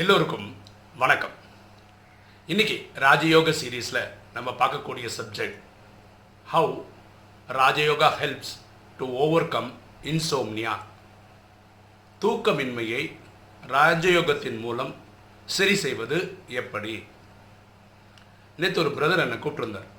எல்லோருக்கும் 0.00 0.56
வணக்கம். 0.96 1.32
இன்னைக்கு 2.46 2.90
ராஜயோக 3.04 3.52
சீரீஸில் 3.60 4.08
நம்ம 4.34 4.50
பார்க்கக்கூடிய 4.50 5.06
subject 5.16 5.56
how 6.52 6.74
Rajayoga 7.48 8.08
helps 8.20 8.52
to 8.98 9.06
overcome 9.48 9.70
insomnia 10.02 10.74
தூக்கமின்மையை 12.22 13.02
ராஜயோகத்தின் 13.68 14.60
மூலம் 14.60 14.94
சரி 15.44 15.74
செய்வது 15.74 16.38
எப்படி? 16.48 17.04
நேற்று 18.56 18.82
ஒரு 18.84 18.92
பிரதர் 18.98 19.24
என்னை 19.26 19.38
கூப்பிட்டுருந்தார். 19.38 19.90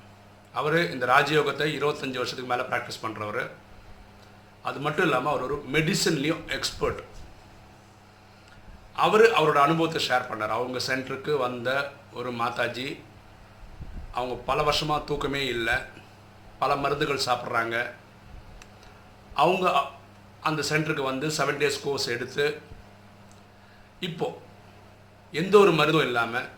அவர் 0.54 0.92
இந்த 0.92 1.06
ராஜயோகத்தை 1.06 1.70
இருபத்தஞ்சி 1.80 2.22
வருஷத்துக்கு 2.22 2.52
மேலே 2.56 2.70
ப்ராக்டிஸ் 2.72 3.04
பண்ணுறவர் 3.04 3.44
அது 4.62 4.80
மட்டும் 4.80 5.06
இல்லாமல் 5.06 5.34
அவர் 5.34 5.48
ஒரு 5.50 5.64
மெடிசன்லேயும் 5.72 6.46
எக்ஸ்பர்ட் 6.60 7.02
அவர் 9.06 9.22
அவரோட 9.22 9.60
அனுபவத்தை 9.68 10.00
ஷேர் 10.08 10.28
பண்ணார். 10.30 10.56
அவங்க 10.58 10.80
சென்டருக்கு 10.88 11.38
வந்த 11.38 11.70
ஒரு 12.14 12.32
மாதாஜி 12.32 12.88
அவங்க 14.12 14.36
பல 14.46 14.64
வருஷமாக 14.64 15.06
தூக்கமே 15.06 15.46
இல்லை. 15.46 15.74
பல 16.60 16.76
மருந்துகள் 16.76 17.26
சாப்பிட்றாங்க. 17.26 17.76
அவங்க 19.34 19.82
அந்த 20.42 20.62
சென்டருக்கு 20.70 21.04
வந்து 21.04 21.28
செவன் 21.28 21.60
டேஸ் 21.62 21.82
கோர்ஸ் 21.84 22.08
எடுத்து 22.08 22.62
இப்போது 24.00 24.38
எந்த 25.32 25.58
ஒரு 25.58 25.72
மருந்தும் 25.72 26.06
இல்லாமல் 26.06 26.50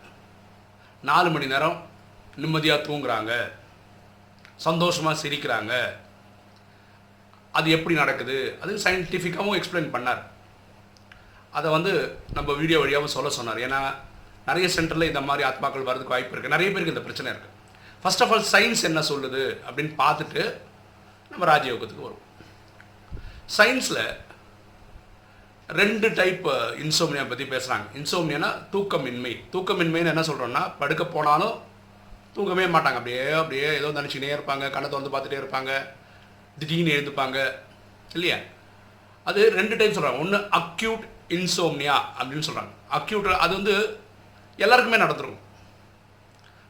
நாலு 1.02 1.30
மணி 1.30 1.46
நேரம் 1.46 1.78
நிம்மதியாக 2.36 2.82
தூங்குறாங்க. 2.82 3.32
சந்தோஷமாக 4.56 5.20
சிரிக்கிறாங்க. 5.22 5.72
அது 7.52 7.70
எப்படி 7.70 7.94
நடக்குது? 7.94 8.58
அது 8.60 8.76
சயின்டிஃபிக்காகவும் 8.84 9.58
எக்ஸ்பிளைன் 9.60 9.94
பண்ணார். 9.94 10.22
அதை 11.52 11.70
வந்து 11.70 12.18
நம்ம 12.34 12.52
வீடியோ 12.52 12.78
வழியாகவும் 12.78 13.14
சொல்ல 13.14 13.30
சொன்னார். 13.30 13.58
ஏன்னா 13.58 13.80
நிறைய 14.46 14.68
சென்டரில் 14.76 15.10
இந்த 15.10 15.20
மாதிரி 15.20 15.48
ஆத்மாக்கள் 15.48 15.88
வரதுக்கு 15.88 16.14
வாய்ப்பு 16.14 16.36
இருக்குது 16.36 16.54
நிறைய 16.56 16.70
பேருக்கு 16.72 16.94
இந்த 16.94 17.00
பிரச்சனை 17.00 17.32
இருக்குது 17.32 17.50
ஃபர்ஸ்ட் 18.02 18.22
ஆஃப் 18.22 18.32
ஆல் 18.32 18.50
சயின்ஸ் 18.52 18.82
என்ன 18.82 19.00
சொல்லுது 19.00 19.42
அப்படின்னு 19.70 19.92
பார்த்துட்டு 20.02 20.42
நம்ம 21.30 21.44
ராஜயோகத்துக்கு 21.56 22.04
வருவோம். 22.06 22.20
சயின்ஸில் 23.58 24.04
ரெண்டு 25.68 26.12
டைப் 26.14 26.48
இன்சோம்னியா 26.82 27.28
பற்றி 27.28 27.44
பேசுகிறாங்க 27.44 27.86
இன்சோம்னியானா 27.94 28.48
தூக்கமின்மை. 28.72 29.34
தூக்கமின்மைன்னு 29.52 30.12
என்ன 30.14 30.20
சொல்கிறோன்னா 30.20 30.72
படுக்க 30.78 31.04
போனாலும் 31.04 31.60
தூங்கவே 32.34 32.64
மாட்டாங்க. 32.64 32.98
அப்படியே 33.00 33.30
அப்படியே 33.30 33.66
ஏதோ 33.74 33.88
நினச்சிக்கினே 33.88 34.30
இருப்பாங்க. 34.36 34.70
கண்ணை 34.70 34.90
திறந்து 34.90 35.14
பார்த்துட்டே 35.14 35.40
இருப்பாங்க. 35.42 35.70
திடீர்னு 36.58 36.92
எழுந்துப்பாங்க. 36.92 37.52
இல்லையா? 38.12 38.36
அது 39.24 39.50
ரெண்டு 39.50 39.76
டைப் 39.76 39.98
சொல்கிறாங்க 39.98 40.18
ஒன்று 40.18 40.38
அக்யூட் 40.38 41.04
இன்சோம்னியா 41.36 41.96
அப்படின்னு 42.18 42.46
சொல்கிறாங்க 42.48 42.72
அக்யூட் 42.98 43.28
அது 43.44 43.52
வந்து 43.58 43.74
எல்லாருக்குமே 44.64 44.98
நடந்துரும். 45.04 45.38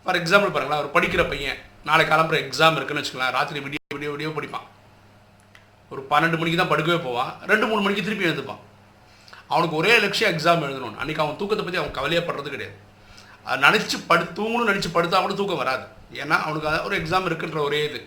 ஃபார் 0.04 0.18
எக்ஸாம்பிள் 0.20 0.52
பாருங்களேன் 0.54 0.82
ஒரு 0.84 0.90
படிக்கிற 0.96 1.22
பையன் 1.32 1.58
நாளை 1.88 2.04
கிளம்புற 2.10 2.36
எக்ஸாம் 2.44 2.76
இருக்குன்னு 2.78 3.02
வச்சுக்கலாம் 3.02 3.34
ராத்திரி 3.36 3.60
விடிய 3.64 3.80
விடிய 3.96 4.10
விடிய 4.12 4.28
படிப்பான். 4.36 4.66
ஒரு 5.92 6.02
பன்னெண்டு 6.12 6.38
மணிக்கு 6.40 6.58
தான் 6.60 6.72
படுக்கவே 6.72 6.98
போவான் 7.06 7.32
ரெண்டு 7.50 7.66
மூணு 7.70 7.80
மணிக்கு 7.84 8.04
திருப்பி 8.06 8.28
எழுந்துப்பான். 8.28 8.62
அவனுக்கு 9.52 9.76
ஒரே 9.80 9.92
லட்சியம் 10.04 10.32
எக்ஸாம் 10.34 10.64
எழுதணும் 10.66 10.98
அன்றைக்கி 11.00 11.22
அவன் 11.24 11.38
தூக்கத்தை 11.40 11.64
பற்றி 11.64 11.80
அவன் 11.80 11.96
கவலையே 11.98 12.22
படுறது 12.28 12.52
கிடையாது. 12.54 12.76
அதை 13.46 13.56
நினச்சி 13.66 13.96
படு 14.10 14.24
தூங்கணும்னு 14.38 14.70
நினச்சி 14.70 14.90
படுத்தா 14.96 15.20
கூட 15.24 15.34
தூக்கம் 15.40 15.62
வராது. 15.62 15.84
ஏன்னா 16.22 16.36
அவனுக்கு 16.44 16.68
அதாவது 16.70 16.86
ஒரு 16.88 16.96
எக்ஸாம் 17.00 17.28
இருக்குன்ற 17.30 17.60
ஒரே 17.68 17.80
இது. 17.88 18.00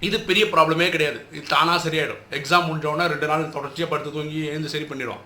இது 0.00 0.20
பெரிய 0.20 0.44
ப்ராப்ளமே 0.44 0.88
கிடையாது. 0.88 1.26
இது 1.32 1.42
தானாக 1.42 1.88
சரியாயிடும். 1.88 2.18
எக்ஸாம் 2.30 2.66
முடிஞ்சோடனே 2.66 3.06
ரெண்டு 3.06 3.26
நாள் 3.26 3.48
தொடர்ச்சியாக 3.48 3.96
படுத்து 3.96 4.12
தூங்கி 4.12 4.44
எழுந்து 4.44 4.68
சரி 4.68 4.84
பண்ணிடுவான் 4.84 5.20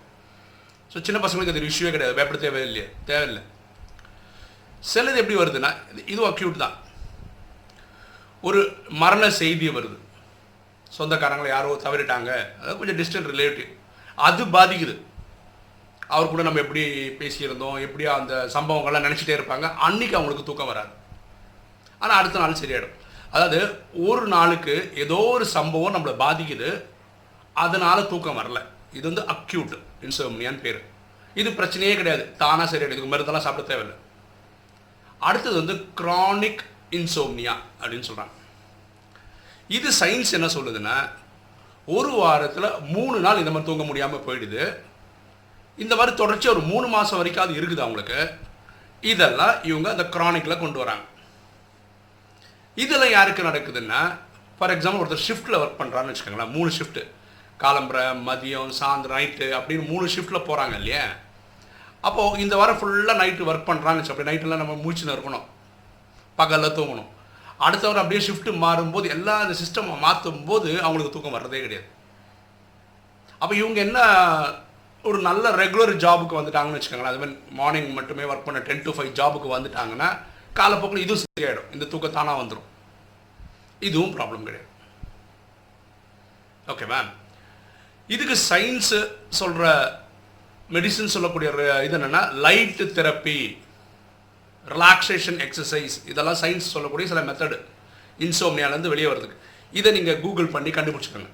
ஸோ 0.94 1.02
சின்ன 1.02 1.26
பசங்களுக்கு 1.26 1.48
அது 1.48 1.60
இஷ்யூவே 1.60 1.90
கிடையாது. 1.90 2.14
பயப்பட 2.14 2.40
தேவையில்லையே. 2.40 2.92
தேவையில்லை. 3.04 3.42
சிலது 4.94 5.16
எப்படி 5.16 5.36
வருதுன்னா 5.36 5.76
இது- 5.94 6.08
இதுவும் 6.08 6.36
அக்யூட் 6.36 6.56
தான். 6.56 6.72
ஒரு 8.42 8.76
மரண 8.88 9.30
செய்தி 9.30 9.68
வருது. 9.68 9.96
சொந்தக்காரங்களை 10.98 11.48
யாரோ 11.48 11.74
தவறிட்டாங்க. 11.74 12.56
அதாவது 12.60 12.78
கொஞ்சம் 12.78 12.96
டிஸ்டன்ட் 12.96 13.28
ரிலேட்டிவ் 13.28 13.76
அது 14.14 14.44
பாதிக்குது. 14.44 15.00
அவர் 16.08 16.28
கூட 16.28 16.42
நம்ம 16.42 16.60
எப்படி 16.60 17.08
பேசியிருந்தோம் 17.08 17.80
எப்படி 17.80 18.06
அந்த 18.06 18.50
சம்பவங்கள்லாம் 18.54 19.06
நினச்சிட்டே 19.06 19.40
இருப்பாங்க. 19.40 19.76
அன்னைக்கு 19.76 20.16
அவங்களுக்கு 20.16 20.44
தூக்கம் 20.44 20.66
வராது. 20.66 20.88
ஆனால் 21.98 22.18
அடுத்த 22.18 22.38
நாள் 22.38 22.56
சரியாயிடும். 22.64 22.94
அதாவது 23.30 23.58
ஒரு 24.10 24.24
நாளுக்கு 24.34 24.74
ஏதோ 25.04 25.18
ஒரு 25.34 25.46
சம்பவம் 25.56 25.94
நம்மளை 25.94 26.14
பாதிக்குது 26.24 26.70
அதனால் 27.64 28.08
தூக்கம் 28.12 28.38
வரல. 28.38 28.60
இது 28.98 29.04
வந்து 29.12 29.24
அக்யூட் 29.34 29.74
இன்சோம்னியான்னு 30.06 30.64
பேர். 30.66 30.80
இது 31.40 31.50
பிரச்சனையே 31.50 31.94
கிடையாது. 32.00 32.24
தானாக 32.42 32.66
சரியாயிடும். 32.70 32.96
இதுக்கு 32.96 33.12
மருந்தெல்லாம் 33.14 33.46
சாப்பிட 33.46 33.66
தேவையில்லை. 33.68 33.96
அடுத்தது 35.28 35.56
வந்து 35.60 35.74
க்ரானிக் 36.00 36.62
இன்சோம்னியா 36.98 37.54
அப்படின்னு 37.80 38.08
சொல்கிறாங்க 38.10 38.34
இது 39.76 39.88
சயின்ஸ் 40.00 40.36
என்ன 40.36 40.48
சொல்லுதுன்னா 40.56 40.96
ஒரு 41.96 42.10
வாரத்தில் 42.20 42.76
மூணு 42.94 43.16
நாள் 43.24 43.40
இந்த 43.42 43.50
மாதிரி 43.50 43.68
தூங்க 43.68 43.84
முடியாமல் 43.84 44.24
போயிடுது. 44.26 44.62
இந்த 45.78 45.94
மாதிரி 45.96 46.16
தொடர்ச்சி 46.16 46.48
ஒரு 46.48 46.62
மூணு 46.70 46.86
மாதம் 46.86 47.20
வரைக்கும் 47.20 47.44
அது 47.44 47.58
இருக்குது 47.60 47.84
அவங்களுக்கு 47.84 48.18
இதெல்லாம் 49.12 49.54
இவங்க 49.70 49.88
அந்த 49.90 50.04
க்ரானிக்கில் 50.14 50.60
கொண்டு 50.60 50.78
வராங்க. 50.78 51.04
இதெல்லாம் 52.82 53.14
யாருக்கு 53.16 53.48
நடக்குதுன்னா 53.48 54.00
ஃபார் 54.58 54.72
எக்ஸாம்பிள் 54.74 55.02
ஒருத்தர் 55.02 55.26
ஷிஃப்ட்டில் 55.28 55.60
ஒர்க் 55.60 55.80
பண்ணுறான்னு 55.80 56.12
வச்சுக்கோங்களேன் 56.12 56.54
மூணு 56.56 56.70
ஷிஃப்ட்டு 56.78 57.02
காலம்பரை 57.62 58.04
மதியம் 58.28 58.72
சாயந்தரம் 58.78 59.18
நைட்டு 59.18 59.46
அப்படின்னு 59.58 59.84
மூணு 59.92 60.06
ஷிஃப்ட்டில் 60.14 60.46
போகிறாங்க 60.48 60.74
இல்லையா? 60.80 61.04
அப்போது 62.08 62.40
இந்த 62.44 62.54
வாரம் 62.60 62.78
ஃபுல்லாக 62.80 63.20
நைட்டு 63.22 63.48
ஒர்க் 63.50 63.68
பண்ணுறான்னு 63.70 64.00
வச்சு 64.00 64.12
அப்படி 64.14 64.28
நைட்டெல்லாம் 64.30 64.62
நம்ம 64.62 64.76
மூச்சுன்னு 64.84 65.14
இருக்கணும் 65.16 65.46
பகலில் 66.38 66.76
தூங்கணும். 66.78 67.08
அடுத்த 67.66 67.84
வாரம் 67.86 68.02
அப்படியே 68.02 68.22
ஷிஃப்ட்டு 68.26 68.60
மாறும்போது 68.64 69.06
எல்லா 69.16 69.34
இந்த 69.44 69.56
சிஸ்டம் 69.62 69.88
மாற்றும் 70.06 70.42
போது 70.50 70.68
அவங்களுக்கு 70.84 71.14
தூக்கம் 71.14 71.36
வர்றதே 71.36 71.60
கிடையாது. 71.64 71.86
அப்போ 73.42 73.54
இவங்க 73.62 73.78
என்ன 73.86 73.98
ஒரு 75.08 75.18
நல்ல 75.28 75.50
ரெகுலர் 75.62 75.92
ஜாபுக்கு 76.04 76.38
வந்துட்டாங்கன்னு 76.38 76.78
வச்சுக்கோங்களேன் 76.78 77.12
அதுமாதிரி 77.12 77.34
மார்னிங் 77.60 77.92
மட்டுமே 77.98 78.24
ஒர்க் 78.30 78.46
பண்ண 78.46 78.60
டென் 78.68 78.84
டு 78.86 78.94
ஃபைவ் 78.96 79.12
ஜாபுக்கு 79.18 79.48
வந்துட்டாங்கன்னா 79.56 80.08
காலப்போக்கில் 80.60 81.04
இதுவும் 81.04 81.22
சரியாயிடும். 81.24 81.70
இந்த 81.76 81.84
தூக்கம் 81.92 82.16
தானாக 82.18 82.40
வந்துடும் 82.42 82.68
இதுவும் 83.88 84.12
ப்ராப்ளம் 84.16 84.46
கிடையாது. 84.48 84.68
ஓகே 86.72 86.86
மேம் 86.92 87.10
இதுக்கு 88.14 88.36
சயின்ஸு 88.50 88.98
சொல்கிற 89.40 89.64
மெடிசின் 90.74 91.14
சொல்லக்கூடிய 91.14 91.48
இது 91.86 91.96
என்னென்னா 91.98 92.22
லைட் 92.46 92.82
தெரப்பி 92.98 93.38
ரிலாக்ஸேஷன் 94.74 95.38
எக்ஸசைஸ் 95.46 95.96
இதெல்லாம் 96.12 96.38
சயின்ஸ் 96.42 96.72
சொல்லக்கூடிய 96.74 97.06
சில 97.12 97.20
மெத்தடு 97.28 97.58
இன்சோம்னியாலேருந்து 98.26 98.92
வெளியே 98.94 99.08
வரதுக்கு 99.10 99.36
இதை 99.78 99.90
நீங்கள் 99.96 100.20
கூகுள் 100.24 100.52
பண்ணி 100.54 100.70
கண்டுபிடிச்சிக்கோங்க. 100.76 101.30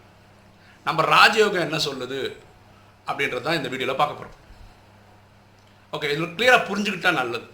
நம்ம 0.87 1.03
ராஜயோகம் 1.17 1.67
என்ன 1.67 1.79
சொல்லுது 1.89 2.21
அப்படின்றது 3.09 3.45
தான் 3.47 3.59
இந்த 3.59 3.69
வீடியோவில் 3.73 4.01
பார்க்க 4.01 4.21
போகிறோம் 4.21 4.39
ஓகே 5.95 6.11
இதில் 6.15 6.35
கிளியராக 6.37 6.67
புரிஞ்சுக்கிட்டா 6.69 7.13
நல்லது. 7.21 7.47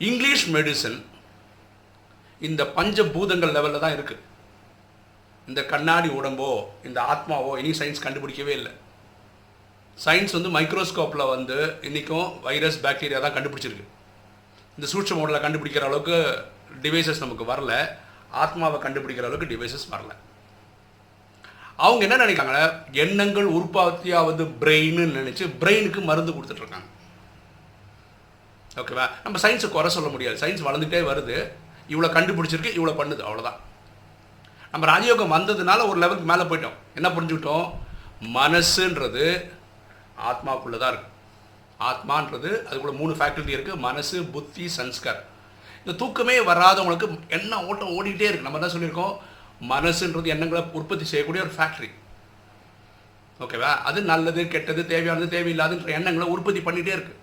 இங்கிலீஷ் 0.00 0.46
மெடிசன் 0.54 0.96
இந்த 2.40 2.62
பஞ்சபூதங்கள் 2.78 3.54
லெவலில் 3.56 3.84
தான் 3.84 3.94
இருக்குது 3.96 4.24
இந்த 5.48 5.60
கண்ணாடி 5.70 6.08
உடம்போ 6.18 6.48
இந்த 6.88 6.98
ஆத்மாவோ 7.12 7.52
இனி 7.60 7.70
சயின்ஸ் 7.78 8.02
கண்டுபிடிக்கவே 8.06 8.52
இல்லை. 8.58 8.72
சயின்ஸ் 10.04 10.36
வந்து 10.36 10.50
மைக்ரோஸ்கோப்பில் 10.56 11.30
வந்து 11.34 11.56
இன்றைக்கும் 11.88 12.28
வைரஸ் 12.46 12.78
பாக்டீரியா 12.86 13.20
தான் 13.24 13.36
கண்டுபிடிச்சிருக்கு. 13.36 13.86
இந்த 14.76 14.86
சூட்ச 14.92 15.14
மோடலை 15.18 15.40
கண்டுபிடிக்கிற 15.44 15.86
அளவுக்கு 15.88 16.18
டிவைசஸ் 16.84 17.22
நமக்கு 17.24 17.46
வரல. 17.52 17.72
ஆத்மாவை 18.42 18.80
கண்டுபிடிக்கிற 18.84 19.26
அளவுக்கு 19.28 19.50
டிவைசஸ் 19.54 19.86
வரல. 19.94 20.12
அவங்க 21.86 22.02
என்ன 22.06 22.18
நினைக்காங்க 22.24 22.58
எண்ணங்கள் 23.04 23.48
உற்பத்தியாவது 23.56 24.44
பிரெயின்னு 24.60 25.06
நினச்சி 25.18 25.46
பிரெயினுக்கு 25.62 26.02
மருந்து 26.10 26.34
கொடுத்துட்ருக்காங்க 26.36 26.88
ஓகேவா 28.80 29.04
நம்ம 29.24 29.36
சயின்ஸை 29.44 29.68
குறை 29.74 29.90
சொல்ல 29.96 30.08
முடியாது. 30.14 30.36
சயின்ஸ் 30.42 30.66
வளர்ந்துட்டே 30.68 31.00
வருது. 31.10 31.36
இவ்வளோ 31.92 32.08
கண்டுபிடிச்சிருக்கு 32.16 32.76
இவ்வளோ 32.78 32.94
பண்ணுது. 33.00 33.22
அவ்வளோதான் 33.28 33.58
நம்ம 34.72 34.86
ராஜயோகம் 34.92 35.34
வந்ததுனால 35.36 35.80
ஒரு 35.90 35.98
லெவலுக்கு 36.02 36.30
மேலே 36.32 36.44
போயிட்டோம். 36.50 36.76
என்ன 36.98 37.08
புரிஞ்சுக்கிட்டோம்? 37.16 37.66
மனசுன்றது 38.38 39.26
ஆத்மாவுக்குள்ளே 40.30 40.78
தான் 40.82 40.92
இருக்குது 40.92 41.14
ஆத்மான்றது 41.88 42.50
அதுக்குள்ள 42.66 42.92
மூணு 43.00 43.12
ஃபேக்கல்ட்டி 43.18 43.56
இருக்குது 43.56 43.82
மனசு 43.86 44.18
புத்தி 44.34 44.66
சன்ஸ்கார் 44.76 45.20
இந்த 45.82 45.92
தூக்கமே 46.02 46.36
வராதவங்களுக்கு 46.50 47.08
என்ன 47.38 47.58
ஓட்டம் 47.70 47.94
ஓடிக்கிட்டே 47.96 48.28
இருக்குது 48.28 48.48
நம்ம 48.48 48.60
தான் 48.62 48.74
சொல்லியிருக்கோம்? 48.74 49.14
மனசுன்றது 49.72 50.32
எண்ணங்களை 50.34 50.62
உற்பத்தி 50.78 51.04
செய்யக்கூடிய 51.10 51.42
ஒரு 51.46 51.52
ஃபேக்ட்ரி 51.58 51.90
ஓகேவா 53.44 53.70
அது 53.88 53.98
நல்லது 54.12 54.42
கெட்டது 54.54 54.82
தேவையானது 54.92 55.28
தேவையில்லாதுன்ற 55.36 55.90
எண்ணங்களை 55.98 56.26
உற்பத்தி 56.34 56.60
பண்ணிகிட்டே 56.66 56.94
இருக்குது 56.96 57.22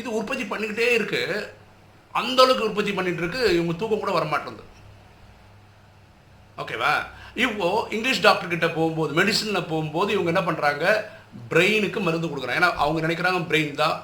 இது 0.00 0.08
உற்பத்தி 0.18 0.44
பண்ணிக்கிட்டே 0.52 0.88
இருக்கு. 0.98 1.20
அந்த 2.20 2.38
அளவுக்கு 2.42 2.68
உற்பத்தி 2.68 2.92
பண்ணிட்டு 2.96 3.22
இருக்கு. 3.22 3.42
இவங்க 3.56 3.74
தூக்கம் 3.80 4.02
கூட 4.02 4.12
வரமாட்டேங்குது. 4.18 4.64
ஓகேவா? 6.62 6.92
இப்போ 7.44 7.66
இங்கிலீஷ் 7.94 8.24
டாக்டர் 8.26 8.52
கிட்ட 8.52 8.68
போகும்போது 8.76 9.12
மெடிசனில் 9.18 9.68
போகும்போது 9.72 10.10
இவங்க 10.16 10.30
என்ன 10.32 10.42
பண்ணுறாங்க 10.48 10.84
பிரெயினுக்கு 11.52 12.00
மருந்து 12.06 12.28
கொடுக்குறாங்க. 12.30 12.60
ஏன்னா 12.60 12.70
அவங்க 12.82 13.00
நினைக்கிறாங்க 13.06 13.40
பிரெயின் 13.50 13.80
தான் 13.82 13.96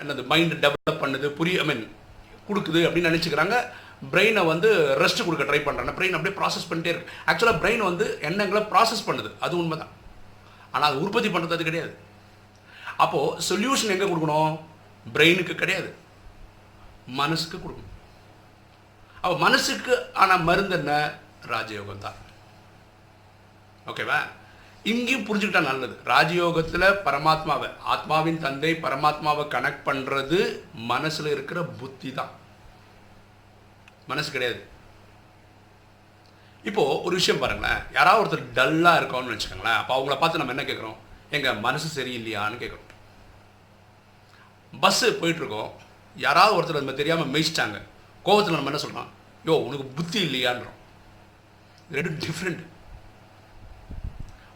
என்னது 0.00 0.22
மைண்டு 0.30 0.56
டெவலப் 0.64 1.02
பண்ணுது 1.02 1.28
புரிய 1.38 1.62
ஐ 1.62 1.66
மீன் 1.70 1.84
கொடுக்குது 2.48 2.80
அப்படின்னு 2.86 3.10
நினச்சிக்கிறாங்க. 3.10 3.56
பிரெயினை 4.12 4.42
வந்து 4.50 4.68
ரெஸ்ட் 5.02 5.24
கொடுக்க 5.26 5.44
ட்ரை 5.48 5.60
பண்ணுறாங்க 5.66 5.92
பிரெயின் 5.98 6.16
அப்படியே 6.16 6.36
ப்ராசஸ் 6.40 6.68
பண்ணிட்டே 6.70 6.92
இருக்கு. 6.92 7.14
ஆக்சுவலாக 7.30 7.60
பிரெயின் 7.62 7.82
வந்து 7.90 8.06
எண்ணங்களை 8.28 8.60
ப்ராசஸ் 8.72 9.06
பண்ணுது. 9.08 9.30
அது 9.44 9.54
உண்மைதான். 9.62 9.92
ஆனால் 10.74 10.88
அது 10.90 11.02
உற்பத்தி 11.04 11.28
பண்ணுறது 11.34 11.56
அது 11.56 11.68
கிடையாது. 11.68 11.92
அப்போது 13.04 13.42
சொல்யூஷன் 13.48 13.94
எங்கே 13.94 14.08
கொடுக்கணும்? 14.10 14.54
பிரெயினுக்கு 15.14 15.54
கிடையாது. 15.62 15.90
மனசுக்கு 17.20 17.58
கொடுக்கணும் 17.58 17.94
அவ 19.24 19.32
மனசுக்கு 19.44 19.94
ஆனால் 20.22 20.46
மருந்து 20.48 20.76
என்ன? 20.80 20.92
ராஜயோகம் 21.52 22.04
தான் 22.06 22.18
ஓகேவா? 23.90 24.18
இங்கேயும் 24.90 25.24
புரிஞ்சுக்கிட்டா 25.28 25.62
நல்லது. 25.68 25.94
ராஜயோகத்தில் 26.12 26.86
பரமாத்மாவை 27.06 27.68
ஆத்மாவின் 27.92 28.42
தந்தை 28.44 28.72
பரமாத்மாவை 28.84 29.44
கனெக்ட் 29.54 29.86
பண்ணுறது 29.88 30.38
மனசில் 30.92 31.32
இருக்கிற 31.34 31.62
புத்தி 31.80 32.10
தான் 32.18 32.32
மனசு 34.10 34.30
கிடையாது. 34.34 34.60
இப்போ 36.68 36.84
ஒரு 37.06 37.14
விஷயம் 37.20 37.42
பாருங்களேன். 37.42 37.82
யாராவது 37.96 38.22
ஒருத்தர் 38.22 38.52
டல்லாக 38.58 39.00
இருக்கோம்னு 39.00 39.34
வச்சுக்கோங்களேன். 39.34 39.80
அப்போ 39.80 39.92
அவங்கள 39.96 40.16
பார்த்து 40.18 40.40
நம்ம 40.42 40.54
என்ன 40.56 40.66
கேட்குறோம்? 40.70 40.98
எங்க 41.36 41.48
மனசு 41.66 41.88
சரியில்லையான்னு 41.96 42.62
கேட்குறோம். 42.62 42.87
பஸ்ஸு 44.82 45.08
போயிட்டுருக்கோம். 45.20 45.70
யாராவது 46.24 46.56
ஒருத்தர் 46.58 46.82
நம்ம 46.82 46.98
தெரியாமல் 47.00 47.32
மெய்ச்சிட்டாங்க. 47.34 47.78
கோபத்தில் 48.26 48.58
நம்ம 48.58 48.70
என்ன 48.72 48.82
சொல்கிறோம் 48.84 49.10
யோ 49.46 49.54
உனக்கு 49.66 49.86
புத்தி 49.98 50.18
இல்லையான்றோம். 50.26 50.76
ரெண்டும் 51.96 52.18
டிஃப்ரெண்ட் 52.24 52.64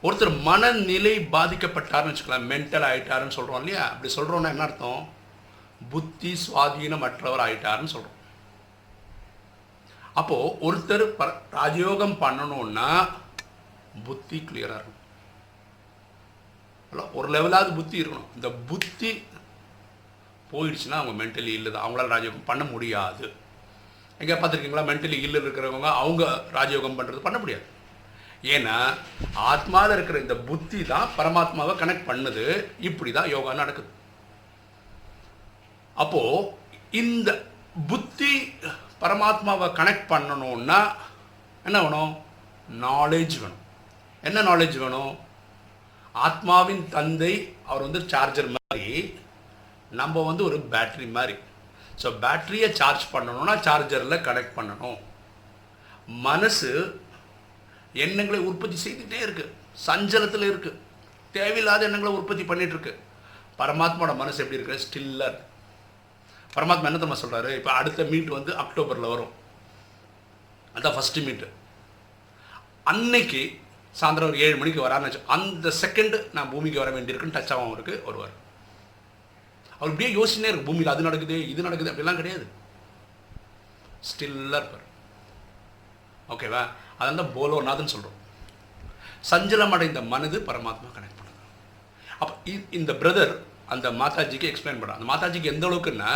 ஒருத்தர் 0.06 0.32
மனநிலை 0.46 1.14
பாதிக்கப்பட்டார்னு 1.34 2.10
வச்சுக்கலாம் 2.10 2.48
மென்டல் 2.52 2.86
ஆகிட்டாருன்னு 2.88 3.36
சொல்கிறோம் 3.36 3.60
இல்லையா? 3.62 3.82
அப்படி 3.90 4.08
சொல்கிறோன்னா 4.16 4.50
என்ன 4.54 4.64
அர்த்தம்? 4.68 5.02
புத்தி 5.92 6.32
சுவாதீனம் 6.44 7.06
அற்றவர் 7.06 7.44
ஆகிட்டாருன்னு 7.44 7.92
சொல்கிறோம் 7.94 8.18
அப்போது 10.20 10.56
ஒருத்தர் 10.66 11.04
ப 11.18 11.26
ராஜயோகம் 11.58 12.16
பண்ணணுன்னா 12.24 12.88
புத்தி 14.06 14.38
கிளியராக 14.48 14.80
இருக்கணும். 14.80 14.98
ஒரு 17.18 17.28
லெவலாவது 17.34 17.70
புத்தி 17.78 17.96
இருக்கணும். 18.02 18.32
இந்த 18.34 18.48
புத்தி 18.70 19.10
போயிடுச்சுன்னா 20.52 20.96
அவங்க 21.00 21.14
மென்டலி 21.22 21.52
இல்லை 21.58 21.70
தான். 21.72 21.84
அவங்களால 21.84 22.14
ராஜயோகம் 22.14 22.50
பண்ண 22.50 22.64
முடியாது. 22.64 23.26
எங்கே 24.22 24.34
பார்த்துருக்கீங்களா? 24.34 24.88
மென்டலி 24.90 25.18
இல்லை 25.26 25.40
இருக்கிறவங்க 25.42 25.88
அவங்க 26.02 26.24
ராஜயோகம் 26.58 26.98
பண்ணுறது 26.98 27.26
பண்ண 27.26 27.38
முடியாது. 27.38 27.66
ஏன்னா 28.54 28.76
ஆத்மாவில் 29.50 29.94
இருக்கிற 29.96 30.18
இந்த 30.24 30.36
புத்தி 30.50 30.78
தான் 30.92 31.08
பரமாத்மாவை 31.18 31.74
கனெக்ட் 31.82 32.08
பண்ணுது. 32.10 32.44
இப்படி 32.88 33.10
தான் 33.12 33.32
யோகா 33.34 33.52
நடக்குது. 33.62 33.90
அப்போது 36.02 36.50
இந்த 37.02 37.30
புத்தி 37.90 38.32
பரமாத்மாவை 39.02 39.68
கனெக்ட் 39.80 40.10
பண்ணணும்னா 40.12 40.80
என்ன 41.66 41.80
வேணும்? 41.84 42.12
நாலேஜ் 42.86 43.36
வேணும். 43.42 43.62
என்ன 44.28 44.42
நாலேஜ் 44.48 44.76
வேணும்? 44.84 45.12
ஆத்மாவின் 46.26 46.84
தந்தை 46.94 47.32
அவர் 47.68 47.84
வந்து 47.86 48.00
சார்ஜர் 48.12 48.50
மாதிரி 48.56 48.88
நம்ம 50.00 50.22
வந்து 50.28 50.42
ஒரு 50.48 50.58
பேட்ரி 50.72 51.06
மாதிரி. 51.16 51.34
ஸோ 52.02 52.08
பேட்ரியை 52.24 52.68
சார்ஜ் 52.80 53.04
பண்ணணும்னா 53.14 53.54
சார்ஜரில் 53.66 54.24
கனெக்ட் 54.28 54.56
பண்ணணும். 54.58 54.98
மனசு 56.26 56.70
எண்ணங்களை 58.04 58.40
உற்பத்தி 58.50 58.76
செய்துகிட்டே 58.84 59.18
இருக்குது 59.26 59.52
சஞ்சலத்தில் 59.86 60.46
இருக்குது 60.50 60.80
தேவையில்லாத 61.36 61.86
எண்ணங்களை 61.88 62.12
உற்பத்தி 62.18 62.44
பண்ணிகிட்ருக்கு 62.50 62.92
பரமாத்மாவோட 63.60 64.12
மனசு 64.20 64.40
எப்படி 64.42 64.58
இருக்கு? 64.58 64.82
ஸ்டில்லர் 64.84 65.36
பரமாத்மா 66.54 66.88
என்ன 66.90 67.00
தம்மா 67.02 67.18
சொல்கிறாரு 67.22 67.50
இப்போ 67.58 67.70
அடுத்த 67.80 68.04
மீட் 68.12 68.36
வந்து 68.36 68.52
அக்டோபரில் 68.62 69.12
வரும். 69.12 69.32
அதான் 70.76 70.96
ஃபஸ்ட்டு 70.96 71.24
மீட்டு 71.26 71.48
அன்னைக்கு 72.92 73.42
சாயந்தரம் 74.00 74.30
ஒரு 74.30 74.38
ஏழு 74.46 74.56
மணிக்கு 74.60 74.86
வரான்னு 74.86 75.08
வச்சு 75.08 75.26
அந்த 75.36 75.72
செகண்டு 75.80 76.18
நான் 76.36 76.50
பூமிக்கு 76.52 76.82
வர 76.82 76.90
வேண்டியிருக்குன்னு 76.96 77.36
டச் 77.36 77.52
ஆகும் 77.54 77.68
அவருக்கு 77.68 77.94
வருவார். 78.06 78.34
அவர் 79.82 79.92
இப்படியே 79.92 80.10
யோசிச்சுனே 80.16 80.50
இருக்கு. 80.50 80.66
பூமியில் 80.66 80.92
அது 80.92 81.06
நடக்குது 81.06 81.36
இது 81.52 81.66
நடக்குது 81.66 81.90
அப்படிலாம் 81.92 82.18
கிடையாது. 82.18 82.44
ஸ்டில்லாக 84.08 84.60
இருப்பார். 84.60 84.84
ஓகேவா 86.32 86.60
அதான் 86.98 87.20
தான் 87.20 87.34
போலோநாதன் 87.38 87.92
சொல்கிறோம் 87.94 88.18
சஞ்சலம் 89.30 89.74
அடைந்த 89.76 90.00
மனது 90.12 90.38
பரமாத்மா 90.50 90.88
கனெக்ட் 90.94 91.18
பண்ணுது. 91.18 91.40
அப்போ 92.20 92.32
இந்த 92.78 92.92
பிரதர் 93.02 93.34
அந்த 93.74 93.90
மாதாஜிக்கு 94.00 94.50
எக்ஸ்பிளைன் 94.50 94.80
பண்ணுறான் 94.80 94.98
அந்த 94.98 95.08
மாதாஜிக்கு 95.12 95.52
எந்த 95.54 95.66
அளவுக்குன்னா 95.68 96.12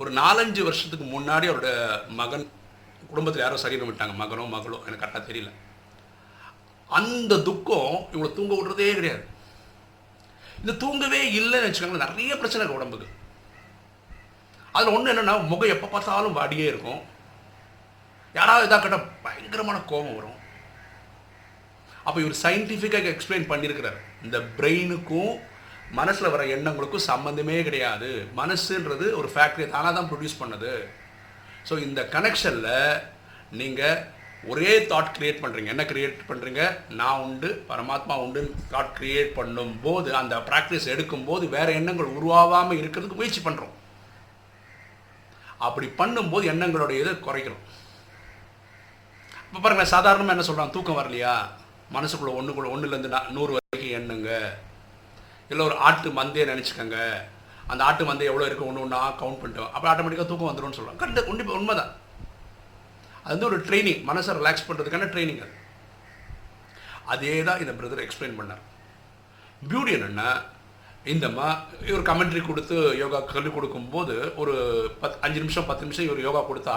ஒரு 0.00 0.10
நாலஞ்சு 0.20 0.62
வருஷத்துக்கு 0.68 1.06
முன்னாடி 1.16 1.46
அவரோட 1.50 1.70
மகன் 2.20 2.46
குடும்பத்தில் 3.10 3.44
யாரோ 3.44 3.58
சரீரம் 3.64 3.88
விட்டாங்க. 3.90 4.14
மகனோ 4.22 4.46
மகளோ 4.54 4.78
எனக்கு 4.86 5.02
கரெக்டாக 5.04 5.24
தெரியல. 5.30 5.50
அந்த 6.98 7.38
துக்கம் 7.48 7.92
இவங்களை 8.12 8.30
தூங்க 8.38 8.54
விடுறதே 8.56 8.88
கிடையாது. 8.98 9.24
இந்த 10.60 10.72
தூங்கவே 10.82 11.20
இல்லைன்னு 11.38 11.68
வச்சுக்கோங்களேன் 11.68 12.04
நிறைய 12.06 12.32
பிரச்சனை 12.40 12.62
இருக்கு 12.62 12.78
உடம்புக்கு. 12.80 13.08
அதில் 14.76 14.94
ஒன்று 14.96 15.12
என்னென்னா 15.12 15.34
முகம் 15.50 15.72
எப்போ 15.74 15.88
பார்த்தாலும் 15.94 16.38
வாடியே 16.38 16.66
இருக்கும். 16.72 17.00
யாராவது 18.38 18.66
இதாக 18.68 18.80
கேட்டால் 18.84 19.10
பயங்கரமான 19.24 19.78
கோபம் 19.90 20.16
வரும். 20.18 20.38
அப்போ 22.06 22.18
இவர் 22.22 22.42
சயின்டிஃபிக்காக 22.44 23.12
எக்ஸ்பிளைன் 23.14 23.50
பண்ணியிருக்கிறார். 23.50 23.98
இந்த 24.24 24.38
பிரெயினுக்கும் 24.58 25.32
மனசில் 25.98 26.32
வர 26.34 26.42
எண்ணங்களுக்கும் 26.54 27.08
சம்மந்தமே 27.10 27.56
கிடையாது. 27.68 28.10
மனசுன்றது 28.40 29.06
ஒரு 29.20 29.28
ஃபேக்ட்ரி 29.34 29.64
தானாக 29.74 29.92
தான் 29.96 30.10
ப்ரொடியூஸ் 30.10 30.40
பண்ணது. 30.42 30.72
ஸோ 31.68 31.74
இந்த 31.86 32.00
கனெக்ஷனில் 32.14 33.02
நீங்கள் 33.60 34.02
ஒரே 34.50 34.72
தாட் 34.90 35.14
கிரியேட் 35.16 35.40
பண்ணுறீங்க 35.42 35.70
என்ன 35.74 35.84
கிரியேட் 35.90 36.18
பண்ணுறீங்க 36.30 36.62
நான் 37.00 37.22
உண்டு 37.26 37.48
பரமாத்மா 37.70 38.14
உண்டுன்னு 38.24 38.60
தாட் 38.72 38.92
கிரியேட் 38.98 39.30
பண்ணும்போது 39.38 40.10
அந்த 40.20 40.34
ப்ராக்டிஸ் 40.48 40.90
எடுக்கும்போது 40.94 41.44
வேறு 41.56 41.78
எண்ணங்கள் 41.80 42.14
உருவாகாமல் 42.18 42.80
இருக்கிறதுக்கு 42.82 43.20
முயற்சி 43.20 43.42
பண்ணுறோம் 43.46 43.74
அப்படி 45.66 45.86
பண்ணும்போது 46.00 46.44
எண்ணங்களோட 46.52 46.92
இதை 47.00 47.12
குறைக்கிறோம். 47.26 47.64
இப்போ 49.46 49.60
பாருங்கள் 49.64 49.92
சாதாரணமாக 49.94 50.34
என்ன 50.34 50.46
சொல்கிறான் 50.46 50.74
தூக்கம் 50.76 50.98
வரலையா? 51.00 51.34
மனசுக்குள்ளே 51.96 52.36
ஒன்றுக்குள்ள 52.38 52.68
ஒன்றுலேருந்து 52.74 53.10
நூறு 53.36 53.52
வரைக்கும் 53.56 53.96
எண்ணுங்க. 53.98 54.30
இல்லை 55.50 55.62
ஒரு 55.68 55.76
ஆட்டு 55.88 56.10
மந்தையை 56.18 56.46
நினச்சிக்கோங்க. 56.52 56.98
அந்த 57.72 57.80
ஆட்டு 57.88 58.04
மந்தை 58.08 58.26
எவ்வளோ 58.30 58.46
இருக்குது 58.46 58.68
ஒன்று 58.70 58.84
ஒன்றா 58.86 59.00
கவுண்ட் 59.20 59.40
பண்ணிட்டோம். 59.42 59.70
அப்போ 59.74 59.86
ஆட்டோமேட்டிக்காக 59.90 60.28
தூக்கம் 60.30 60.50
வந்துடும்னு 60.50 60.78
சொல்லுவாங்க 60.78 61.00
கரெக்டு 61.02 61.30
உண்மை 61.32 61.54
உண்மைதான். 61.60 61.92
அது 63.24 63.34
வந்து 63.34 63.48
ஒரு 63.50 63.58
ட்ரைனிங் 63.66 64.02
மனசை 64.08 64.32
ரிலாக்ஸ் 64.40 64.66
பண்ணுறதுக்கான 64.68 65.08
ட்ரைனிங் 65.14 65.42
அது. 65.44 65.54
அதே 67.12 67.36
தான் 67.48 67.62
இந்த 67.62 67.72
பிரதர் 67.78 68.04
எக்ஸ்பிளைன் 68.06 68.36
பண்ணார். 68.40 68.62
பியூட்டி 69.68 69.92
என்னென்னா 69.98 70.28
இந்த 71.12 71.26
மா 71.36 71.46
இவர் 71.88 72.08
கமெண்ட்ரி 72.10 72.40
கொடுத்து 72.44 72.76
யோகா 73.00 73.18
கல்வி 73.32 73.50
கொடுக்கும்போது 73.54 74.14
ஒரு 74.42 74.54
பத் 75.00 75.18
அஞ்சு 75.26 75.42
நிமிஷம் 75.42 75.66
பத்து 75.70 75.86
நிமிஷம் 75.86 76.06
இவர் 76.08 76.26
யோகா 76.26 76.42
கொடுத்தா 76.50 76.76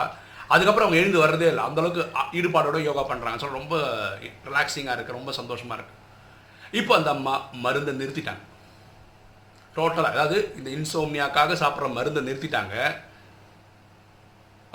அதுக்கப்புறம் 0.53 0.87
அவங்க 0.87 1.01
எழுந்து 1.01 1.23
வர்றதே 1.23 1.47
இல்லை. 1.51 1.63
அந்தளவுக்கு 1.69 2.03
ஈடுபாடோட 2.39 2.77
யோகா 2.87 3.03
பண்ணுறாங்க 3.11 3.39
ஸோ 3.43 3.49
ரொம்ப 3.59 3.75
ரிலாக்ஸிங்காக 4.49 4.95
இருக்குது 4.95 5.17
ரொம்ப 5.19 5.33
சந்தோஷமாக 5.39 5.77
இருக்குது 5.79 5.95
இப்போ 6.79 6.93
அந்த 6.99 7.09
அம்மா 7.15 7.33
மருந்தை 7.65 7.93
நிறுத்திட்டாங்க. 8.01 8.43
டோட்டலாக 9.75 10.13
அதாவது 10.13 10.37
இந்த 10.59 10.69
இன்சோம்னியாக்காக 10.77 11.57
சாப்பிட்ற 11.61 11.89
மருந்தை 11.97 12.21
நிறுத்திட்டாங்க. 12.27 12.75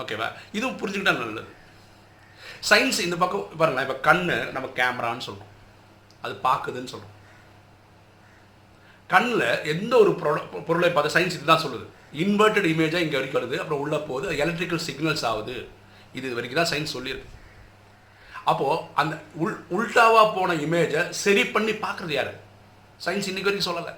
ஓகேவா 0.02 0.28
இதுவும் 0.58 0.78
புரிஞ்சுக்கிட்டா 0.80 1.14
நல்லது. 1.20 1.42
சயின்ஸ் 2.68 3.00
இந்த 3.06 3.16
பக்கம் 3.22 3.46
பாருங்களேன் 3.60 3.86
இப்போ 3.86 3.98
கண்ணு 4.08 4.36
நம்ம 4.54 4.66
கேமரான்னு 4.78 5.26
சொல்கிறோம் 5.28 5.50
அது 6.24 6.34
பார்க்குதுன்னு 6.48 6.92
சொல்கிறோம் 6.94 7.18
கண்ணில் 9.12 9.46
எந்த 9.72 9.92
ஒரு 10.02 10.10
பொருளை 10.68 10.90
பார்த்து 10.90 11.14
சயின்ஸ் 11.16 11.36
இதுதான் 11.38 11.62
சொல்லுது. 11.64 11.86
இன்வெர்டட் 12.22 12.68
இமேஜாக 12.72 13.04
இங்கே 13.04 13.18
வரைக்கும் 13.18 13.40
வருது 13.40 13.56
அப்புறம் 13.62 13.82
உள்ளே 13.84 13.98
போகுது 14.08 14.36
எலக்ட்ரிக்கல் 14.44 14.84
சிக்னல்ஸ் 14.86 15.24
ஆகுது. 15.30 15.56
இது 16.18 16.36
வரைக்கும் 16.36 16.60
தான் 16.60 16.70
சயின்ஸ் 16.72 16.94
சொல்லியிருக்கு. 16.96 17.30
அப்போது 18.50 18.78
அந்த 19.00 19.14
உள் 19.42 19.58
உல்டாவாக 19.76 20.26
போன 20.36 20.54
இமேஜை 20.66 21.02
சரி 21.24 21.42
பண்ணி 21.54 21.74
பார்க்குறது 21.84 22.14
யார்? 22.18 22.32
சயின்ஸ் 23.04 23.28
இன்றைக்கி 23.32 23.48
வரைக்கும் 23.50 23.70
சொல்லலை. 23.70 23.94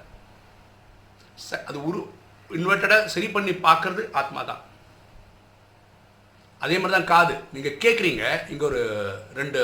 அது 1.69 1.77
உரு 1.89 2.01
இன்வெர்டடாக 2.49 3.11
சரி 3.15 3.27
பண்ணி 3.35 3.53
பார்க்குறது 3.67 4.03
ஆத்மா 4.19 4.41
தான் 4.49 4.61
அதே 6.65 6.75
மாதிரி 6.79 6.95
தான் 6.95 7.11
காது. 7.13 7.33
நீங்கள் 7.55 7.79
கேட்குறீங்க 7.83 8.23
இங்கே 8.53 8.65
ஒரு 8.69 8.81
ரெண்டு 9.39 9.59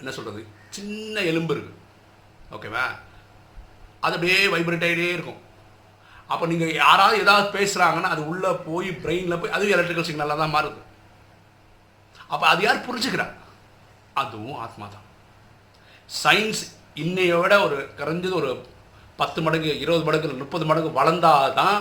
என்ன 0.00 0.10
சொல்கிறது 0.16 0.40
சின்ன 0.76 1.20
எலும்பு 1.30 1.54
இருக்குது 1.54 1.76
ஓகேவா? 2.56 2.86
அது 4.04 4.16
அப்படியே 4.16 4.38
வைப்ரேட் 4.54 4.86
ஆகிட்டே 4.88 5.14
இருக்கும். 5.16 5.40
அப்போ 6.32 6.44
நீங்கள் 6.50 6.76
யாராவது 6.82 7.16
ஏதாவது 7.24 7.46
பேசுகிறாங்கன்னா 7.56 8.10
அது 8.14 8.22
உள்ளே 8.30 8.50
போய் 8.68 8.88
பிரெயினில் 9.04 9.40
போய் 9.42 9.54
அதுவும் 9.56 9.74
எலக்ட்ரிக்கல் 9.76 10.08
சிக்னலாக 10.08 10.40
தான் 10.42 10.54
மாறுது. 10.56 10.80
அப்போ 12.32 12.44
அது 12.52 12.60
யார் 12.64 12.86
புரிஞ்சுக்கிறா? 12.88 13.26
அதுவும் 14.22 14.58
ஆத்மா 14.64 14.86
தான். 14.94 15.06
சயின்ஸ் 16.22 16.62
இன்னைய 17.04 17.32
விட 17.42 17.54
ஒரு 17.66 17.78
குறைஞ்சது 17.98 18.36
ஒரு 18.40 18.50
பத்து 19.20 19.38
மடங்கு 19.46 19.70
இருபது 19.84 20.04
மடங்கு 20.08 20.42
முப்பது 20.42 20.64
மடங்கு 20.70 20.90
வளர்ந்தாதான் 21.00 21.78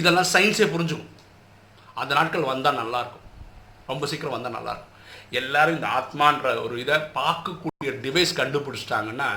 இதெல்லாம் 0.00 0.30
சயின்ஸே 0.34 0.68
புரிஞ்சுக்கும். 0.74 1.10
அந்த 2.00 2.12
நாட்கள் 2.18 2.50
வந்தால் 2.52 2.80
நல்லாயிருக்கும் 2.82 3.21
ரொம்ப 3.90 4.06
சீக்கிரம் 4.10 4.34
வந்தால் 4.36 4.56
நல்லாயிருக்கும். 4.56 4.90
எல்லாரும் 5.40 5.76
இந்த 5.78 5.88
ஆத்மான்ற 5.98 6.48
ஒரு 6.64 6.74
இதை 6.84 6.96
பார்க்கக்கூடிய 7.18 7.92
டிவைஸ் 8.04 8.32
கண்டுபிடிச்சிட்டாங்கன்னா 8.40 9.30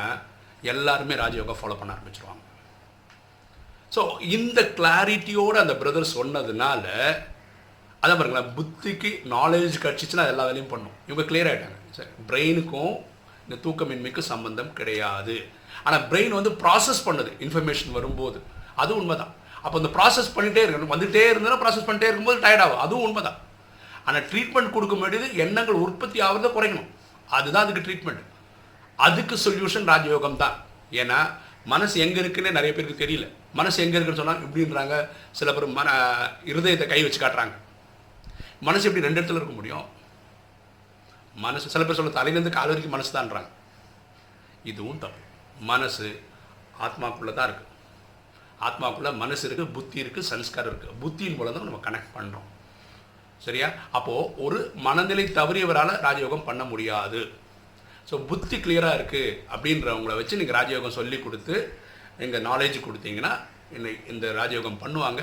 எல்லாருமே 0.71 1.15
ராஜயோகா 1.23 1.55
ஃபாலோ 1.59 1.77
பண்ண 1.79 1.95
ஆரம்பிச்சிருவாங்க. 1.95 2.43
ஸோ 3.95 4.01
இந்த 4.37 4.59
கிளாரிட்டியோடு 4.77 5.57
அந்த 5.63 5.73
பிரதர் 5.81 6.13
சொன்னதுனால 6.17 6.85
அதான் 8.03 8.17
பாருங்களேன் 8.19 8.49
புத்திக்கு 8.55 9.09
நாலேஜ் 9.35 9.75
கிடச்சிச்சுன்னா 9.83 10.25
எல்லா 10.31 10.43
வேலையும் 10.47 10.71
பண்ணும். 10.73 10.95
இவங்க 11.09 11.23
கிளியர் 11.29 11.49
ஆகிட்டாங்க 11.51 11.79
சரி 11.97 12.11
பிரெயினுக்கும் 12.29 12.93
இந்த 13.45 13.55
தூக்கமின்மைக்கும் 13.63 14.29
சம்பந்தம் 14.33 14.71
கிடையாது. 14.79 15.35
ஆனால் 15.85 16.05
பிரெயின் 16.11 16.37
வந்து 16.39 16.51
ப்ராசஸ் 16.63 17.01
பண்ணுது. 17.07 17.31
இன்ஃபர்மேஷன் 17.45 17.95
வரும்போது. 17.97 18.39
அது 18.81 18.91
உண்மைதான். 18.99 19.33
அப்போ 19.65 19.75
இந்த 19.81 19.91
ப்ராசஸ் 19.97 20.29
பண்ணிகிட்டே 20.35 20.63
இருக்கணும். 20.65 20.93
வந்துகிட்டே 20.93 21.25
இருந்தாலும் 21.33 21.61
ப்ராசஸ் 21.63 21.87
பண்ணிட்டே 21.87 22.09
இருக்கும்போது 22.09 22.43
டயர்ட் 22.45 22.63
ஆகும். 22.65 22.83
அதுவும் 22.85 23.05
உண்மைதான். 23.07 23.39
ஆனால் 24.07 24.25
ட்ரீட்மெண்ட் 24.31 24.73
கொடுக்க 24.75 24.95
வேண்டியது 25.01 25.27
எண்ணங்கள் 25.43 25.81
உற்பத்தி 25.85 26.17
ஆகிறத 26.27 26.49
குறைக்கணும். 26.57 26.89
அதுதான் 27.37 27.65
அதுக்கு 27.65 27.85
ட்ரீட்மெண்ட் 27.87 28.23
அதுக்கு 29.05 29.35
சொல்யூஷன் 29.45 29.89
ராஜயோகம் 29.91 30.39
தான். 30.43 30.55
ஏன்னா 31.01 31.19
மனசு 31.73 31.95
எங்கே 32.05 32.19
இருக்குன்னே 32.23 32.51
நிறைய 32.57 32.71
பேருக்கு 32.73 33.03
தெரியல. 33.03 33.25
மனசு 33.59 33.77
எங்கே 33.83 33.97
இருக்குன்னு 33.97 34.21
சொன்னால் 34.21 34.43
இப்படின்றாங்க. 34.45 34.95
சில 35.39 35.49
பேர் 35.55 35.75
மன 35.79 35.89
இருதயத்தை 36.51 36.87
கை 36.93 37.01
வச்சு 37.05 37.19
காட்டுறாங்க. 37.23 37.55
மனசு 38.67 38.87
எப்படி 38.87 39.05
ரெண்டு 39.07 39.19
இடத்துல 39.19 39.39
இருக்க 39.41 39.55
முடியும்? 39.59 39.85
மனசு 41.45 41.71
சில 41.73 41.83
பேர் 41.85 41.99
சொல்ல 41.99 42.11
தலையிலேருந்து 42.17 42.57
கால் 42.57 42.71
வரைக்கும் 42.71 42.95
மனசு 42.95 43.11
தான்றாங்க 43.17 43.49
இதுவும் 44.71 45.01
தப்பு. 45.03 45.21
மனசு 45.71 46.07
ஆத்மாக்குள்ளே 46.85 47.33
தான் 47.37 47.47
இருக்குது 47.49 47.71
ஆத்மாக்குள்ளே 48.67 49.11
மனசு 49.23 49.43
இருக்குது 49.47 49.73
புத்தி 49.75 49.97
இருக்குது 50.03 50.29
சன்ஸ்காரம் 50.31 50.71
இருக்குது 50.71 50.99
புத்தியின் 51.03 51.37
மூலம் 51.39 51.55
தான் 51.57 51.67
நம்ம 51.69 51.81
கனெக்ட் 51.87 52.15
பண்ணுறோம் 52.15 52.47
சரியா? 53.45 53.67
அப்போது 53.97 54.29
ஒரு 54.45 54.59
மனநிலை 54.85 55.25
தவறியவரால் 55.39 55.93
ராஜயோகம் 56.05 56.45
பண்ண 56.49 56.63
முடியாது. 56.71 57.21
ஸோ 58.09 58.15
புத்தி 58.29 58.57
கிளியராக 58.63 58.97
இருக்குது 58.97 59.35
அப்படின்றவங்கள 59.53 60.13
வச்சு 60.19 60.39
நீங்கள் 60.39 60.57
ராஜயோகம் 60.59 60.97
சொல்லி 60.99 61.17
கொடுத்து 61.25 61.55
எங்கள் 62.25 62.45
நாலேஜ் 62.49 62.77
கொடுத்தீங்கன்னா 62.87 63.33
என்னை 63.75 63.91
இந்த 64.13 64.25
ராஜயோகம் 64.39 64.81
பண்ணுவாங்க. 64.83 65.21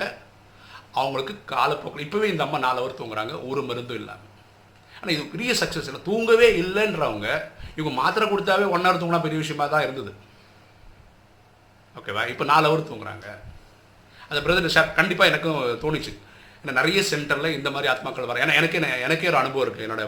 அவங்களுக்கு 1.00 1.34
காலப்போக்கில் 1.52 2.04
இப்போவே 2.06 2.26
இந்த 2.32 2.42
அம்மா 2.46 2.58
நாலு 2.64 2.80
அவர் 2.82 2.98
தூங்குறாங்க 2.98 3.34
ஒரு 3.50 3.60
மருந்தும் 3.68 4.00
இல்லாமல் 4.00 4.30
ஆனால் 4.96 5.14
இது 5.14 5.22
பெரிய 5.34 5.52
சக்ஸஸ் 5.60 5.88
இல்லை. 5.90 6.00
தூங்கவே 6.08 6.48
இல்லைன்றவங்க 6.62 7.28
இவங்க 7.78 7.92
மாத்திரை 8.00 8.26
கொடுத்தாவே 8.32 8.66
ஒன் 8.74 8.84
ஹவர் 8.86 9.00
தூங்கினா 9.00 9.24
பெரிய 9.26 9.38
விஷயமாக 9.42 9.68
தான் 9.74 9.84
இருந்தது. 9.86 10.12
ஓகேவா 11.98 12.22
இப்போ 12.32 12.44
நாலு 12.50 12.66
ஹவர் 12.68 12.90
தூங்குறாங்க. 12.90 13.26
அந்த 14.28 14.40
பிரதர் 14.44 14.74
சார் 14.76 14.92
கண்டிப்பாக 14.98 15.30
எனக்கும் 15.30 15.58
தோணுச்சு. 15.84 16.12
ஏன்னா 16.62 16.72
நிறைய 16.80 17.00
சென்டரில் 17.10 17.56
இந்த 17.58 17.68
மாதிரி 17.74 17.90
ஆத்மாக்கள் 17.92 18.30
வர 18.30 18.42
ஏன்னா 18.44 18.58
எனக்கே 18.60 18.80
எனக்கே 19.06 19.30
ஒரு 19.32 19.40
அனுபவம் 19.42 19.64
இருக்குது 19.64 19.86
என்னோட 19.86 20.04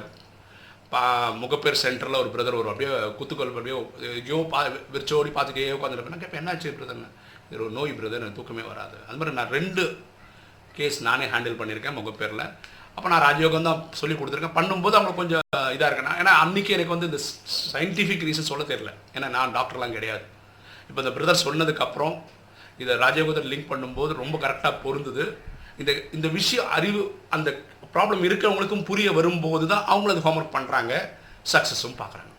பா 0.93 1.03
முகப்பேர் 1.43 1.83
சென்டரில் 1.83 2.21
ஒரு 2.23 2.31
பிரதர் 2.35 2.57
வரும் 2.59 2.73
அப்படியே 2.73 2.91
குத்துக்கல் 3.19 3.53
அப்படியே 3.53 3.77
ஐயோ 4.19 4.39
பா 4.53 4.59
விரிச்சோடி 4.95 5.31
பார்த்துட்டே 5.37 5.65
உட்காந்துருப்பேன் 5.77 6.15
நான் 6.15 6.23
கேட்பேன் 6.25 6.43
என்னாச்சு 6.43 6.75
பிரதர்னு 6.79 7.09
இது 7.49 7.63
ஒரு 7.65 7.75
நோய் 7.79 7.97
பிரதர் 7.99 8.23
எனக்கு 8.23 8.39
தூக்கமே 8.39 8.63
வராது. 8.71 8.97
அது 9.07 9.17
மாதிரி 9.19 9.35
நான் 9.39 9.53
ரெண்டு 9.57 9.83
கேஸ் 10.77 10.99
நானே 11.09 11.27
ஹேண்டில் 11.33 11.59
பண்ணியிருக்கேன் 11.61 11.97
முகப்பேரில். 11.99 12.45
அப்போ 12.97 13.09
நான் 13.13 13.25
ராஜயோகம் 13.27 13.67
தான் 13.69 13.81
சொல்லி 14.01 14.15
கொடுத்துருக்கேன். 14.19 14.57
பண்ணும்போது 14.59 14.97
அவங்களுக்கு 14.99 15.23
கொஞ்சம் 15.23 15.45
இதாக 15.77 15.89
இருக்கேன் 15.89 16.21
ஏன்னா 16.23 16.35
அன்றைக்கி 16.45 16.73
எனக்கு 16.77 16.95
வந்து 16.95 17.09
இந்த 17.11 17.21
சயின்டிஃபிக் 17.73 18.25
ரீசன் 18.29 18.51
சொல்ல 18.51 18.65
தெரியல. 18.71 18.93
ஏன்னா 19.17 19.29
நான் 19.37 19.55
டாக்டர்லாம் 19.59 19.97
கிடையாது. 19.97 20.25
இப்போ 20.89 21.01
இந்த 21.05 21.13
பிரதர் 21.17 21.45
சொன்னதுக்கப்புறம் 21.47 22.15
இதை 22.85 22.95
ராஜயோகத்தை 23.05 23.45
லிங்க் 23.53 23.71
பண்ணும்போது 23.73 24.15
ரொம்ப 24.23 24.37
கரெக்டாக 24.45 24.75
பொருந்தது. 24.85 25.27
இந்த 25.83 25.93
இந்த 26.17 26.29
விஷயம் 26.39 26.69
அறிவு 26.77 27.03
அந்த 27.37 27.51
ப்ராப்ளம் 27.95 28.25
இருக்கிறவங்களுக்கும் 28.29 28.87
புரிய 28.91 29.09
வரும்போது 29.19 29.65
தான் 29.73 29.85
அவங்களும் 29.93 30.15
அது 30.17 30.27
ஹோம்ஒர்க் 30.27 30.55
பண்ணுறாங்க 30.57 30.93
சக்ஸஸும் 31.53 31.97
பார்க்குறாங்க. 32.03 32.31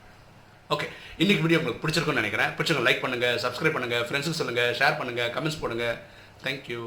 ஓகே 0.73 0.87
இன்றைக்கி 1.23 1.41
வீடியோ 1.45 1.59
உங்களுக்கு 1.59 1.83
பிடிச்சிருக்குன்னு 1.83 2.21
நினைக்கிறேன். 2.21 2.51
பிடிச்சிருக்கோம் 2.57 2.87
லைக் 2.89 3.03
பண்ணுங்கள் 3.03 3.35
சப்ஸ்கிரைப் 3.43 3.75
பண்ணுங்கள் 3.75 4.05
ஃப்ரெண்ட்ஸுக்கு 4.07 4.39
சொல்லுங்கள் 4.41 4.71
ஷேர் 4.79 4.97
பண்ணுங்கள் 4.99 5.29
கமெண்ட்ஸ் 5.35 5.61
போடுங்கள் 5.63 5.97
தேங்க்யூ 6.45 6.81